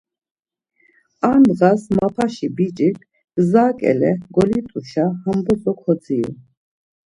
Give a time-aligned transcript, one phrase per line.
[1.29, 2.97] Ar ndğas mapaşi biç̌ik
[3.35, 6.33] gza ǩele golit̆uşa ham bozo kodziru.